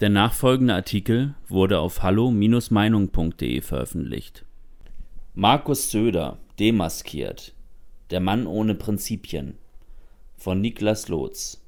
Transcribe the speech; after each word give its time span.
Der 0.00 0.10
nachfolgende 0.10 0.74
Artikel 0.74 1.34
wurde 1.46 1.78
auf 1.78 2.02
hallo-meinung.de 2.02 3.60
veröffentlicht. 3.60 4.44
Markus 5.34 5.92
Söder 5.92 6.38
demaskiert. 6.58 7.54
Der 8.10 8.18
Mann 8.18 8.48
ohne 8.48 8.74
Prinzipien 8.74 9.56
von 10.36 10.60
Niklas 10.60 11.06
Lotz. 11.08 11.64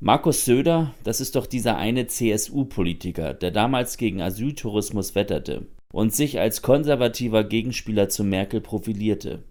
Markus 0.00 0.44
Söder, 0.44 0.92
das 1.04 1.20
ist 1.20 1.36
doch 1.36 1.46
dieser 1.46 1.76
eine 1.76 2.08
CSU-Politiker, 2.08 3.32
der 3.32 3.52
damals 3.52 3.96
gegen 3.96 4.20
Asyltourismus 4.20 5.14
wetterte 5.14 5.68
und 5.92 6.12
sich 6.12 6.40
als 6.40 6.62
konservativer 6.62 7.44
Gegenspieler 7.44 8.08
zu 8.08 8.24
Merkel 8.24 8.60
profilierte. 8.60 9.44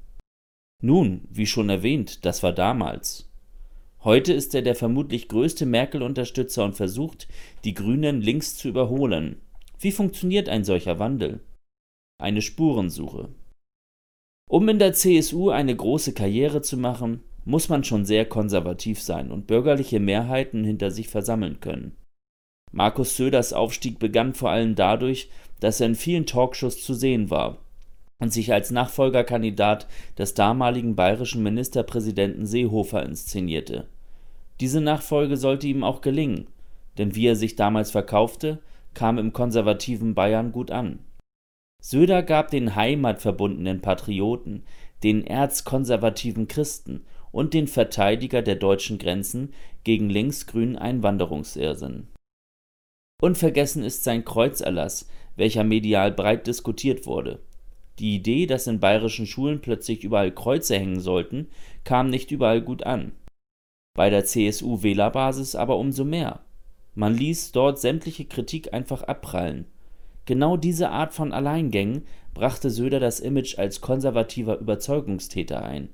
Nun, 0.81 1.21
wie 1.29 1.47
schon 1.47 1.69
erwähnt, 1.69 2.25
das 2.25 2.43
war 2.43 2.51
damals. 2.51 3.26
Heute 4.03 4.31
ist 4.31 4.53
er 4.53 4.61
der 4.61 4.75
vermutlich 4.75 5.27
größte 5.27 5.65
Merkel-Unterstützer 5.65 6.63
und 6.63 6.75
versucht, 6.75 7.27
die 7.63 7.73
Grünen 7.73 8.21
links 8.21 8.55
zu 8.55 8.69
überholen. 8.69 9.41
Wie 9.79 9.91
funktioniert 9.91 10.49
ein 10.49 10.63
solcher 10.63 10.99
Wandel? 10.99 11.41
Eine 12.19 12.41
Spurensuche. 12.41 13.29
Um 14.49 14.69
in 14.69 14.79
der 14.79 14.93
CSU 14.93 15.49
eine 15.49 15.75
große 15.75 16.13
Karriere 16.13 16.61
zu 16.61 16.77
machen, 16.77 17.23
muss 17.43 17.69
man 17.69 17.83
schon 17.83 18.05
sehr 18.05 18.25
konservativ 18.25 19.01
sein 19.01 19.31
und 19.31 19.47
bürgerliche 19.47 19.99
Mehrheiten 19.99 20.63
hinter 20.63 20.91
sich 20.91 21.07
versammeln 21.07 21.59
können. 21.59 21.97
Markus 22.71 23.17
Söders 23.17 23.53
Aufstieg 23.53 23.99
begann 23.99 24.33
vor 24.33 24.49
allem 24.51 24.75
dadurch, 24.75 25.29
dass 25.59 25.81
er 25.81 25.87
in 25.87 25.95
vielen 25.95 26.25
Talkshows 26.25 26.83
zu 26.83 26.93
sehen 26.93 27.29
war 27.29 27.66
und 28.19 28.33
sich 28.33 28.51
als 28.51 28.71
Nachfolgerkandidat 28.71 29.87
des 30.17 30.33
damaligen 30.33 30.95
bayerischen 30.95 31.43
Ministerpräsidenten 31.43 32.45
Seehofer 32.45 33.03
inszenierte. 33.03 33.87
Diese 34.59 34.81
Nachfolge 34.81 35.37
sollte 35.37 35.67
ihm 35.67 35.83
auch 35.83 36.01
gelingen, 36.01 36.47
denn 36.97 37.15
wie 37.15 37.27
er 37.27 37.35
sich 37.35 37.55
damals 37.55 37.91
verkaufte, 37.91 38.59
kam 38.93 39.19
im 39.19 39.33
konservativen 39.33 40.15
Bayern 40.15 40.51
gut 40.51 40.71
an. 40.71 40.99
Söder 41.79 42.23
gab 42.23 42.49
den 42.49 42.75
heimatverbundenen 42.75 43.81
Patrioten, 43.81 44.63
den 45.03 45.25
erzkonservativen 45.25 46.47
Christen 46.47 47.05
und 47.31 47.53
den 47.53 47.67
Verteidiger 47.67 48.41
der 48.41 48.55
deutschen 48.55 48.97
Grenzen 48.97 49.53
gegen 49.83 50.09
linksgrünen 50.09 50.75
Einwanderungsirrsinn. 50.75 52.07
Unvergessen 53.21 53.83
ist 53.83 54.03
sein 54.03 54.25
Kreuzerlass, 54.25 55.07
welcher 55.35 55.63
medial 55.63 56.11
breit 56.11 56.47
diskutiert 56.47 57.05
wurde. 57.05 57.39
Die 57.99 58.15
Idee, 58.15 58.45
dass 58.45 58.67
in 58.67 58.79
bayerischen 58.79 59.25
Schulen 59.25 59.61
plötzlich 59.61 60.03
überall 60.03 60.31
Kreuze 60.31 60.77
hängen 60.77 60.99
sollten, 60.99 61.47
kam 61.83 62.09
nicht 62.09 62.31
überall 62.31 62.61
gut 62.61 62.83
an. 62.83 63.13
Bei 63.95 64.11
der 64.11 64.25
CSU-Wählerbasis 64.25 65.55
aber 65.55 65.77
umso 65.77 66.05
mehr. 66.05 66.41
Man 66.93 67.15
ließ 67.15 67.51
dort 67.51 67.79
sämtliche 67.79 68.25
Kritik 68.25 68.73
einfach 68.73 69.03
abprallen. 69.03 69.65
Genau 70.25 70.57
diese 70.57 70.89
Art 70.89 71.13
von 71.13 71.31
Alleingängen 71.31 72.03
brachte 72.33 72.69
Söder 72.69 72.99
das 72.99 73.19
Image 73.19 73.57
als 73.57 73.81
konservativer 73.81 74.59
Überzeugungstäter 74.59 75.63
ein, 75.63 75.89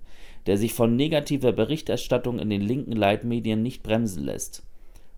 der 0.45 0.57
sich 0.57 0.73
von 0.73 0.95
negativer 0.95 1.53
Berichterstattung 1.53 2.39
in 2.39 2.49
den 2.49 2.61
linken 2.61 2.93
Leitmedien 2.93 3.61
nicht 3.61 3.83
bremsen 3.83 4.23
lässt. 4.23 4.63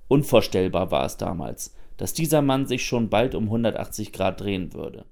Unvorstellbar 0.08 0.92
war 0.92 1.06
es 1.06 1.18
damals, 1.18 1.74
dass 1.98 2.14
dieser 2.14 2.44
Mann 2.44 2.68
sich 2.68 2.86
schon 2.86 3.10
bald 3.10 3.34
um 3.34 3.46
180 3.46 4.12
Grad 4.12 4.42
drehen 4.42 4.74
würde. 4.74 5.06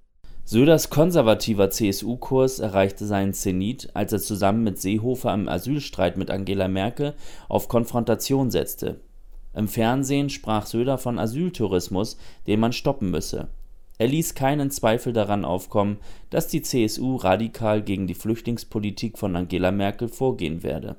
Söders 0.45 0.89
konservativer 0.89 1.69
CSU-Kurs 1.69 2.59
erreichte 2.59 3.05
seinen 3.05 3.33
Zenit, 3.33 3.89
als 3.93 4.11
er 4.11 4.19
zusammen 4.19 4.63
mit 4.63 4.77
Seehofer 4.77 5.33
im 5.33 5.47
Asylstreit 5.47 6.17
mit 6.17 6.29
Angela 6.29 6.67
Merkel 6.67 7.13
auf 7.47 7.69
Konfrontation 7.69 8.51
setzte. 8.51 8.99
Im 9.53 9.69
Fernsehen 9.69 10.29
sprach 10.29 10.65
Söder 10.65 10.97
von 10.97 11.17
Asyltourismus, 11.17 12.17
den 12.45 12.59
man 12.59 12.73
stoppen 12.73 13.09
müsse. 13.09 13.47
Er 13.99 14.07
ließ 14.07 14.35
keinen 14.35 14.69
Zweifel 14.69 15.13
daran 15.13 15.45
aufkommen, 15.45 15.97
dass 16.29 16.49
die 16.49 16.61
CSU 16.61 17.15
radikal 17.15 17.81
gegen 17.81 18.07
die 18.07 18.15
Flüchtlingspolitik 18.15 19.17
von 19.17 19.35
Angela 19.37 19.71
Merkel 19.71 20.09
vorgehen 20.09 20.61
werde. 20.61 20.97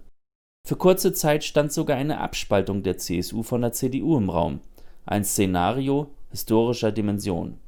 Für 0.67 0.77
kurze 0.77 1.13
Zeit 1.13 1.45
stand 1.45 1.71
sogar 1.71 1.99
eine 1.99 2.21
Abspaltung 2.21 2.83
der 2.83 2.97
CSU 2.97 3.43
von 3.43 3.61
der 3.61 3.73
CDU 3.73 4.17
im 4.17 4.31
Raum, 4.31 4.61
ein 5.05 5.25
Szenario 5.25 6.13
historischer 6.31 6.93
Dimension. 6.93 7.59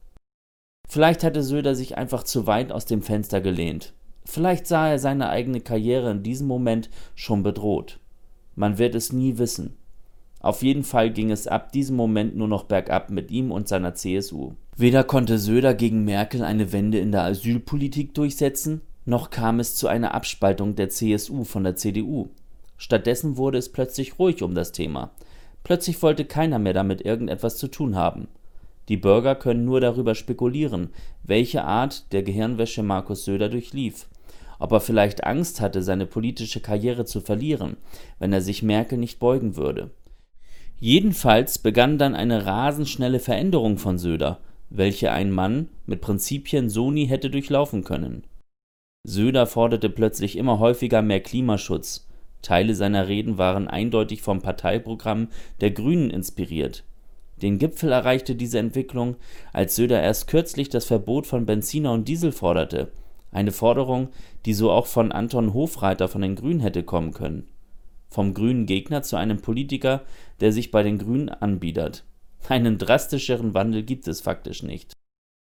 Vielleicht 0.86 1.24
hatte 1.24 1.42
Söder 1.42 1.74
sich 1.74 1.98
einfach 1.98 2.22
zu 2.22 2.46
weit 2.46 2.72
aus 2.72 2.84
dem 2.86 3.02
Fenster 3.02 3.40
gelehnt. 3.40 3.92
Vielleicht 4.24 4.66
sah 4.66 4.88
er 4.88 4.98
seine 4.98 5.28
eigene 5.28 5.60
Karriere 5.60 6.10
in 6.10 6.22
diesem 6.22 6.46
Moment 6.46 6.90
schon 7.14 7.42
bedroht. 7.42 8.00
Man 8.54 8.78
wird 8.78 8.94
es 8.94 9.12
nie 9.12 9.38
wissen. 9.38 9.76
Auf 10.40 10.62
jeden 10.62 10.84
Fall 10.84 11.12
ging 11.12 11.30
es 11.30 11.46
ab 11.46 11.72
diesem 11.72 11.96
Moment 11.96 12.36
nur 12.36 12.48
noch 12.48 12.64
bergab 12.64 13.10
mit 13.10 13.30
ihm 13.30 13.50
und 13.50 13.68
seiner 13.68 13.94
CSU. 13.94 14.52
Weder 14.76 15.04
konnte 15.04 15.38
Söder 15.38 15.74
gegen 15.74 16.04
Merkel 16.04 16.42
eine 16.42 16.72
Wende 16.72 16.98
in 16.98 17.12
der 17.12 17.22
Asylpolitik 17.22 18.14
durchsetzen, 18.14 18.82
noch 19.04 19.30
kam 19.30 19.60
es 19.60 19.74
zu 19.76 19.88
einer 19.88 20.14
Abspaltung 20.14 20.74
der 20.74 20.88
CSU 20.88 21.44
von 21.44 21.64
der 21.64 21.76
CDU. 21.76 22.28
Stattdessen 22.76 23.36
wurde 23.36 23.58
es 23.58 23.70
plötzlich 23.70 24.18
ruhig 24.18 24.42
um 24.42 24.54
das 24.54 24.72
Thema. 24.72 25.10
Plötzlich 25.64 26.00
wollte 26.02 26.24
keiner 26.24 26.58
mehr 26.58 26.74
damit 26.74 27.00
irgendetwas 27.00 27.56
zu 27.56 27.68
tun 27.68 27.96
haben. 27.96 28.28
Die 28.88 28.96
Bürger 28.96 29.34
können 29.34 29.64
nur 29.64 29.80
darüber 29.80 30.14
spekulieren, 30.14 30.90
welche 31.22 31.64
Art 31.64 32.12
der 32.12 32.22
Gehirnwäsche 32.22 32.82
Markus 32.82 33.24
Söder 33.24 33.48
durchlief. 33.48 34.06
Ob 34.58 34.72
er 34.72 34.80
vielleicht 34.80 35.24
Angst 35.24 35.60
hatte, 35.60 35.82
seine 35.82 36.06
politische 36.06 36.60
Karriere 36.60 37.04
zu 37.04 37.20
verlieren, 37.20 37.76
wenn 38.18 38.32
er 38.32 38.40
sich 38.40 38.62
Merkel 38.62 38.98
nicht 38.98 39.18
beugen 39.18 39.56
würde. 39.56 39.90
Jedenfalls 40.78 41.58
begann 41.58 41.98
dann 41.98 42.14
eine 42.14 42.46
rasend 42.46 42.88
schnelle 42.88 43.20
Veränderung 43.20 43.78
von 43.78 43.98
Söder, 43.98 44.40
welche 44.70 45.10
ein 45.10 45.30
Mann 45.30 45.68
mit 45.86 46.00
Prinzipien 46.00 46.70
so 46.70 46.90
nie 46.90 47.06
hätte 47.06 47.30
durchlaufen 47.30 47.84
können. 47.84 48.24
Söder 49.04 49.46
forderte 49.46 49.88
plötzlich 49.88 50.36
immer 50.36 50.58
häufiger 50.58 51.00
mehr 51.00 51.20
Klimaschutz. 51.20 52.08
Teile 52.42 52.74
seiner 52.74 53.08
Reden 53.08 53.38
waren 53.38 53.68
eindeutig 53.68 54.22
vom 54.22 54.42
Parteiprogramm 54.42 55.28
der 55.60 55.70
Grünen 55.70 56.10
inspiriert. 56.10 56.84
Den 57.42 57.58
Gipfel 57.58 57.92
erreichte 57.92 58.34
diese 58.34 58.58
Entwicklung, 58.58 59.16
als 59.52 59.76
Söder 59.76 60.02
erst 60.02 60.26
kürzlich 60.26 60.68
das 60.68 60.86
Verbot 60.86 61.26
von 61.26 61.44
Benziner 61.44 61.92
und 61.92 62.08
Diesel 62.08 62.32
forderte, 62.32 62.92
eine 63.30 63.52
Forderung, 63.52 64.08
die 64.46 64.54
so 64.54 64.70
auch 64.70 64.86
von 64.86 65.12
Anton 65.12 65.52
Hofreiter 65.52 66.08
von 66.08 66.22
den 66.22 66.36
Grünen 66.36 66.60
hätte 66.60 66.82
kommen 66.82 67.12
können. 67.12 67.48
Vom 68.08 68.32
grünen 68.32 68.64
Gegner 68.64 69.02
zu 69.02 69.16
einem 69.16 69.42
Politiker, 69.42 70.02
der 70.40 70.52
sich 70.52 70.70
bei 70.70 70.82
den 70.82 70.96
Grünen 70.96 71.28
anbietet. 71.28 72.04
Einen 72.48 72.78
drastischeren 72.78 73.52
Wandel 73.54 73.82
gibt 73.82 74.08
es 74.08 74.20
faktisch 74.20 74.62
nicht. 74.62 74.92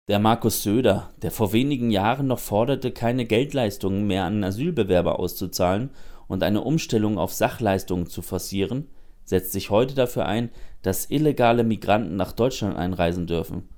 Der 0.09 0.19
Markus 0.19 0.63
Söder, 0.63 1.11
der 1.21 1.29
vor 1.29 1.53
wenigen 1.53 1.91
Jahren 1.91 2.27
noch 2.27 2.39
forderte, 2.39 2.91
keine 2.91 3.25
Geldleistungen 3.25 4.07
mehr 4.07 4.25
an 4.25 4.43
Asylbewerber 4.43 5.19
auszuzahlen 5.19 5.91
und 6.27 6.41
eine 6.41 6.61
Umstellung 6.61 7.19
auf 7.19 7.31
Sachleistungen 7.31 8.07
zu 8.07 8.23
forcieren, 8.23 8.87
setzt 9.29 9.51
sich 9.51 9.69
heute 9.69 9.93
dafür 9.93 10.25
ein, 10.25 10.49
dass 10.81 11.11
illegale 11.11 11.63
Migranten 11.63 12.15
nach 12.15 12.31
Deutschland 12.31 12.75
einreisen 12.75 13.27
dürfen. 13.27 13.69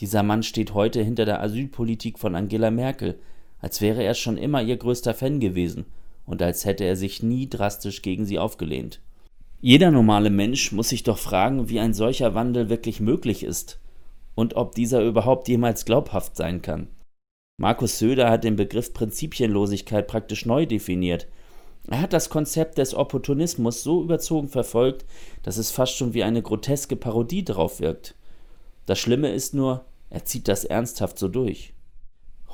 Dieser 0.00 0.22
Mann 0.22 0.42
steht 0.42 0.74
heute 0.74 1.02
hinter 1.02 1.24
der 1.24 1.40
Asylpolitik 1.40 2.18
von 2.18 2.34
Angela 2.34 2.70
Merkel, 2.70 3.18
als 3.60 3.80
wäre 3.80 4.02
er 4.02 4.12
schon 4.14 4.36
immer 4.36 4.62
ihr 4.62 4.76
größter 4.76 5.14
Fan 5.14 5.40
gewesen 5.40 5.86
und 6.26 6.42
als 6.42 6.66
hätte 6.66 6.84
er 6.84 6.96
sich 6.96 7.22
nie 7.22 7.48
drastisch 7.48 8.02
gegen 8.02 8.26
sie 8.26 8.38
aufgelehnt. 8.38 9.00
Jeder 9.60 9.90
normale 9.90 10.28
Mensch 10.28 10.72
muss 10.72 10.90
sich 10.90 11.02
doch 11.02 11.16
fragen, 11.16 11.70
wie 11.70 11.80
ein 11.80 11.94
solcher 11.94 12.34
Wandel 12.34 12.68
wirklich 12.68 13.00
möglich 13.00 13.42
ist 13.42 13.80
und 14.34 14.54
ob 14.54 14.74
dieser 14.74 15.02
überhaupt 15.02 15.48
jemals 15.48 15.86
glaubhaft 15.86 16.36
sein 16.36 16.60
kann. 16.60 16.88
Markus 17.56 17.98
Söder 17.98 18.28
hat 18.28 18.44
den 18.44 18.56
Begriff 18.56 18.92
Prinzipienlosigkeit 18.92 20.08
praktisch 20.08 20.44
neu 20.44 20.66
definiert 20.66 21.26
er 21.88 22.00
hat 22.00 22.12
das 22.12 22.30
Konzept 22.30 22.78
des 22.78 22.94
Opportunismus 22.94 23.82
so 23.82 24.02
überzogen 24.02 24.48
verfolgt, 24.48 25.04
dass 25.42 25.58
es 25.58 25.70
fast 25.70 25.96
schon 25.96 26.14
wie 26.14 26.22
eine 26.22 26.42
groteske 26.42 26.96
Parodie 26.96 27.44
drauf 27.44 27.80
wirkt. 27.80 28.14
Das 28.86 28.98
Schlimme 28.98 29.30
ist 29.30 29.54
nur, 29.54 29.84
er 30.10 30.24
zieht 30.24 30.48
das 30.48 30.64
ernsthaft 30.64 31.18
so 31.18 31.28
durch. 31.28 31.74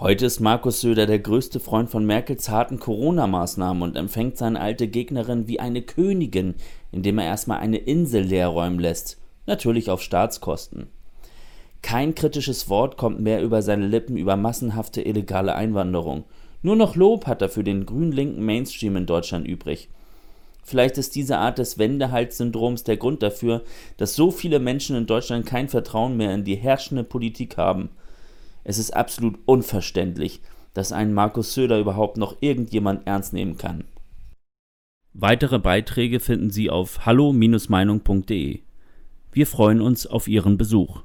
Heute 0.00 0.25
ist 0.25 0.40
Markus 0.40 0.81
Söder 0.81 1.06
der 1.06 1.19
größte 1.19 1.60
Freund 1.60 1.90
von 1.90 2.06
Merkels 2.06 2.49
harten 2.49 2.81
Corona-Maßnahmen 2.81 3.82
und 3.82 3.96
empfängt 3.96 4.38
seine 4.38 4.58
alte 4.58 4.88
Gegnerin 4.88 5.46
wie 5.46 5.60
eine 5.60 5.82
Königin, 5.82 6.54
indem 6.90 7.19
er 7.19 7.26
erstmal 7.26 7.60
eine 7.60 7.76
Insel 7.76 8.22
leer 8.22 8.49
räumen 8.49 8.78
lässt, 8.78 9.19
natürlich 9.46 9.90
auf 9.90 10.00
Staatskosten. 10.00 10.87
Kein 11.82 12.14
kritisches 12.14 12.69
Wort 12.69 12.96
kommt 12.96 13.20
mehr 13.20 13.43
über 13.43 13.62
seine 13.62 13.87
Lippen 13.87 14.16
über 14.16 14.37
massenhafte 14.37 15.02
illegale 15.02 15.54
Einwanderung 15.54 16.25
nur 16.62 16.76
noch 16.76 16.96
Lob 16.96 17.26
hat 17.26 17.42
er 17.42 17.48
für 17.48 17.64
den 17.64 17.86
grün-linken 17.86 18.44
Mainstream 18.44 18.96
in 18.96 19.06
Deutschland 19.06 19.46
übrig. 19.46 19.88
Vielleicht 20.62 20.98
ist 20.98 21.14
diese 21.14 21.38
Art 21.38 21.58
des 21.58 21.78
Wendehalssyndroms 21.78 22.84
der 22.84 22.96
Grund 22.96 23.22
dafür, 23.22 23.62
dass 23.96 24.14
so 24.14 24.30
viele 24.30 24.60
Menschen 24.60 24.94
in 24.96 25.06
Deutschland 25.06 25.46
kein 25.46 25.68
Vertrauen 25.68 26.16
mehr 26.16 26.34
in 26.34 26.44
die 26.44 26.56
herrschende 26.56 27.02
Politik 27.02 27.56
haben. 27.56 27.88
Es 28.62 28.78
ist 28.78 28.94
absolut 28.94 29.38
unverständlich, 29.46 30.40
dass 30.74 30.92
einen 30.92 31.14
Markus 31.14 31.54
Söder 31.54 31.80
überhaupt 31.80 32.18
noch 32.18 32.36
irgendjemand 32.40 33.06
ernst 33.06 33.32
nehmen 33.32 33.56
kann. 33.56 33.84
Weitere 35.12 35.58
Beiträge 35.58 36.20
finden 36.20 36.50
Sie 36.50 36.70
auf 36.70 37.04
hallo-meinung.de. 37.04 38.60
Wir 39.32 39.46
freuen 39.46 39.80
uns 39.80 40.06
auf 40.06 40.28
Ihren 40.28 40.56
Besuch. 40.56 41.02